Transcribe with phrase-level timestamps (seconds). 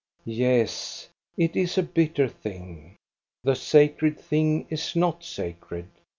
[0.25, 2.95] Yes, it is a bitter thing.
[3.43, 5.89] The sacred thing is not sacred.